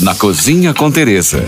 Na 0.00 0.14
Cozinha 0.14 0.72
com 0.72 0.92
Teresa. 0.92 1.44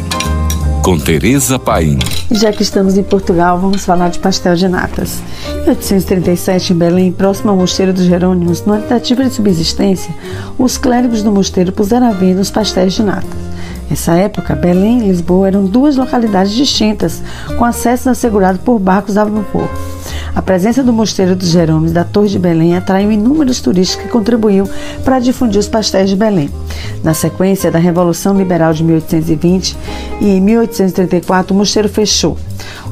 Com 0.82 0.98
Teresa 0.98 1.56
Paim. 1.56 2.00
Já 2.32 2.52
que 2.52 2.64
estamos 2.64 2.98
em 2.98 3.02
Portugal, 3.04 3.60
vamos 3.60 3.84
falar 3.84 4.08
de 4.08 4.18
pastel 4.18 4.56
de 4.56 4.66
natas. 4.66 5.22
Em 5.48 5.60
1837, 5.60 6.72
em 6.72 6.76
Belém, 6.76 7.12
próximo 7.12 7.50
ao 7.50 7.56
Mosteiro 7.56 7.92
dos 7.92 8.06
Jerônimos, 8.06 8.66
numa 8.66 8.80
tentativa 8.80 9.22
de 9.22 9.32
subsistência, 9.32 10.12
os 10.58 10.76
clérigos 10.76 11.22
do 11.22 11.30
mosteiro 11.30 11.70
puseram 11.70 12.08
à 12.08 12.10
venda 12.10 12.40
os 12.40 12.50
pastéis 12.50 12.94
de 12.94 13.04
nata. 13.04 13.28
Nessa 13.88 14.14
época, 14.14 14.56
Belém 14.56 14.98
e 14.98 15.08
Lisboa 15.08 15.46
eram 15.46 15.64
duas 15.66 15.94
localidades 15.94 16.52
distintas, 16.52 17.22
com 17.56 17.64
acesso 17.64 18.10
assegurado 18.10 18.58
por 18.58 18.80
barcos 18.80 19.16
a 19.16 19.24
vapor. 19.24 19.68
A 20.34 20.40
presença 20.40 20.82
do 20.82 20.92
Mosteiro 20.92 21.34
dos 21.34 21.48
Jerônimos 21.48 21.92
da 21.92 22.04
Torre 22.04 22.28
de 22.28 22.38
Belém 22.38 22.76
atraiu 22.76 23.10
inúmeros 23.10 23.60
turistas 23.60 24.00
que 24.00 24.08
contribuíram 24.08 24.68
para 25.04 25.18
difundir 25.18 25.58
os 25.58 25.68
pastéis 25.68 26.08
de 26.08 26.16
Belém. 26.16 26.50
Na 27.02 27.14
sequência 27.14 27.70
da 27.70 27.78
Revolução 27.78 28.36
Liberal 28.36 28.72
de 28.72 28.84
1820 28.84 29.76
e 30.20 30.28
em 30.28 30.40
1834, 30.40 31.52
o 31.52 31.58
mosteiro 31.58 31.88
fechou. 31.88 32.36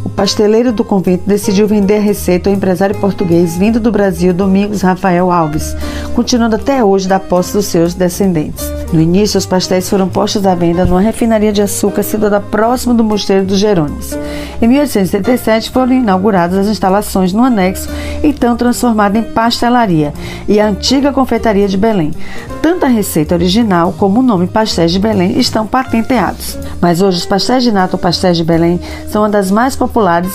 O 0.04 0.08
pasteleiro 0.08 0.72
do 0.72 0.82
convento 0.82 1.24
decidiu 1.26 1.66
vender 1.66 1.98
a 1.98 2.00
receita 2.00 2.48
ao 2.48 2.56
empresário 2.56 2.98
português 2.98 3.56
vindo 3.56 3.78
do 3.78 3.92
Brasil, 3.92 4.32
Domingos 4.32 4.82
Rafael 4.82 5.30
Alves, 5.30 5.76
continuando 6.14 6.56
até 6.56 6.82
hoje 6.82 7.06
da 7.06 7.20
posse 7.20 7.52
dos 7.52 7.66
seus 7.66 7.94
descendentes. 7.94 8.64
No 8.92 9.00
início, 9.00 9.38
os 9.38 9.46
pastéis 9.46 9.88
foram 9.88 10.08
postos 10.08 10.46
à 10.46 10.54
venda 10.54 10.84
numa 10.84 11.00
refinaria 11.00 11.52
de 11.52 11.62
açúcar 11.62 12.02
situada 12.02 12.40
próximo 12.40 12.94
do 12.94 13.04
Mosteiro 13.04 13.44
dos 13.44 13.58
Jerônimos. 13.58 14.16
Em 14.60 14.66
1877 14.66 15.70
foram 15.70 15.92
inauguradas 15.92 16.58
as 16.58 16.66
instalações 16.66 17.32
no 17.32 17.44
anexo, 17.44 17.88
então 18.22 18.56
transformada 18.56 19.16
em 19.16 19.22
pastelaria, 19.22 20.12
e 20.48 20.58
a 20.58 20.66
antiga 20.66 21.12
confeitaria 21.12 21.68
de 21.68 21.76
Belém. 21.76 22.12
Tanto 22.60 22.84
a 22.84 22.88
receita 22.88 23.34
original 23.34 23.94
como 23.96 24.18
o 24.18 24.22
nome 24.22 24.48
Pastéis 24.48 24.90
de 24.90 24.98
Belém 24.98 25.38
estão 25.38 25.66
patenteados. 25.66 26.58
Mas 26.80 27.00
hoje 27.00 27.18
os 27.18 27.26
pastéis 27.26 27.62
de 27.62 27.70
nata 27.70 27.94
ou 27.94 28.00
pastéis 28.00 28.36
de 28.36 28.44
Belém 28.44 28.80
são 29.08 29.22
uma 29.22 29.28
das 29.28 29.50
mais 29.50 29.76
populares 29.76 30.32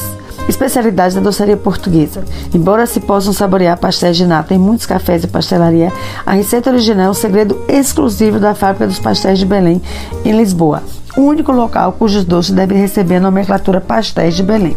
especialidades 0.48 1.16
da 1.16 1.22
doçaria 1.22 1.58
portuguesa. 1.58 2.24
Embora 2.54 2.86
se 2.86 3.00
possam 3.00 3.34
saborear 3.34 3.78
pastéis 3.78 4.18
de 4.18 4.26
nata 4.26 4.54
em 4.54 4.58
muitos 4.58 4.86
cafés 4.86 5.24
e 5.24 5.28
pastelaria, 5.28 5.92
a 6.26 6.34
receita 6.34 6.70
original 6.70 7.08
é 7.08 7.10
um 7.10 7.14
segredo 7.14 7.62
exclusivo 7.68 8.40
da 8.40 8.56
fábrica 8.56 8.88
dos 8.88 9.00
pastéis 9.00 9.40
de 9.40 9.46
Belém, 9.46 9.82
em 10.24 10.32
Lisboa. 10.32 10.84
Único 11.16 11.52
local 11.52 11.94
cujos 11.94 12.26
doces 12.26 12.52
devem 12.52 12.78
receber 12.78 13.18
a 13.18 13.20
nomenclatura 13.20 13.80
pastéis 13.80 14.36
de 14.36 14.42
Belém. 14.42 14.76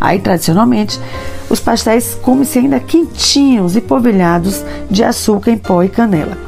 Aí, 0.00 0.20
tradicionalmente, 0.20 1.00
os 1.50 1.58
pastéis 1.58 2.14
comem-se 2.22 2.58
ainda 2.58 2.78
quentinhos 2.78 3.76
e 3.76 3.80
polvilhados 3.80 4.64
de 4.88 5.02
açúcar 5.02 5.50
em 5.50 5.58
pó 5.58 5.82
e 5.82 5.88
canela. 5.88 6.38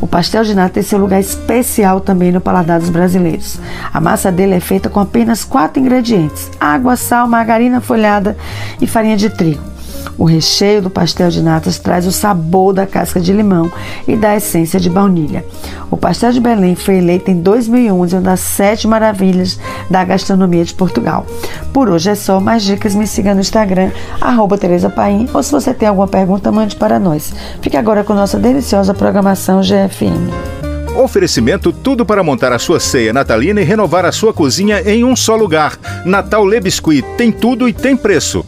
O 0.00 0.06
pastel 0.06 0.42
de 0.42 0.52
nata 0.52 0.74
tem 0.74 0.82
seu 0.82 0.98
lugar 0.98 1.20
especial 1.20 2.00
também 2.00 2.32
no 2.32 2.40
paladar 2.40 2.80
dos 2.80 2.90
brasileiros. 2.90 3.60
A 3.92 4.00
massa 4.00 4.32
dele 4.32 4.54
é 4.54 4.60
feita 4.60 4.88
com 4.88 4.98
apenas 4.98 5.44
quatro 5.44 5.80
ingredientes: 5.80 6.50
água, 6.58 6.96
sal, 6.96 7.28
margarina 7.28 7.80
folhada 7.80 8.36
e 8.80 8.86
farinha 8.86 9.16
de 9.16 9.30
trigo. 9.30 9.71
O 10.18 10.24
recheio 10.24 10.82
do 10.82 10.90
pastel 10.90 11.30
de 11.30 11.42
natas 11.42 11.78
traz 11.78 12.06
o 12.06 12.12
sabor 12.12 12.72
da 12.72 12.86
casca 12.86 13.20
de 13.20 13.32
limão 13.32 13.70
e 14.06 14.16
da 14.16 14.36
essência 14.36 14.78
de 14.78 14.90
baunilha. 14.90 15.44
O 15.90 15.96
pastel 15.96 16.32
de 16.32 16.40
Belém 16.40 16.74
foi 16.74 16.96
eleito 16.96 17.30
em 17.30 17.40
2011 17.40 18.16
uma 18.16 18.22
das 18.22 18.40
sete 18.40 18.86
maravilhas 18.86 19.58
da 19.90 20.04
gastronomia 20.04 20.64
de 20.64 20.74
Portugal. 20.74 21.26
Por 21.72 21.88
hoje 21.88 22.10
é 22.10 22.14
só. 22.14 22.40
Mais 22.40 22.62
dicas, 22.62 22.94
me 22.94 23.06
siga 23.06 23.34
no 23.34 23.40
Instagram, 23.40 23.90
arroba 24.20 24.58
Tereza 24.58 24.90
Paim, 24.90 25.28
ou 25.32 25.42
se 25.42 25.52
você 25.52 25.72
tem 25.72 25.88
alguma 25.88 26.08
pergunta, 26.08 26.50
mande 26.50 26.76
para 26.76 26.98
nós. 26.98 27.32
Fique 27.60 27.76
agora 27.76 28.02
com 28.02 28.14
nossa 28.14 28.38
deliciosa 28.38 28.94
programação 28.94 29.60
GFM. 29.60 30.62
Oferecimento 30.96 31.72
tudo 31.72 32.04
para 32.04 32.22
montar 32.22 32.52
a 32.52 32.58
sua 32.58 32.78
ceia 32.78 33.12
natalina 33.12 33.60
e 33.60 33.64
renovar 33.64 34.04
a 34.04 34.12
sua 34.12 34.32
cozinha 34.32 34.82
em 34.82 35.04
um 35.04 35.16
só 35.16 35.34
lugar. 35.34 35.78
Natal 36.04 36.44
Le 36.44 36.60
Biscuit 36.60 37.02
tem 37.16 37.32
tudo 37.32 37.68
e 37.68 37.72
tem 37.72 37.96
preço. 37.96 38.44